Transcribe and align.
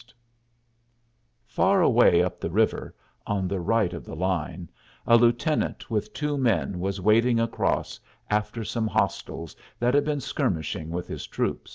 [Illustration: 0.00 0.18
THE 1.46 1.48
CHARGE] 1.48 1.54
Far 1.56 1.82
away 1.82 2.22
up 2.22 2.40
the 2.40 2.48
river, 2.50 2.94
on 3.26 3.46
the 3.46 3.60
right 3.60 3.92
of 3.92 4.06
the 4.06 4.16
line, 4.16 4.70
a 5.06 5.18
lieutenant 5.18 5.90
with 5.90 6.14
two 6.14 6.38
men 6.38 6.78
was 6.80 7.02
wading 7.02 7.38
across 7.38 8.00
after 8.30 8.64
some 8.64 8.86
hostiles 8.86 9.54
that 9.78 9.92
had 9.92 10.06
been 10.06 10.20
skirmishing 10.22 10.88
with 10.88 11.06
his 11.06 11.26
troop. 11.26 11.68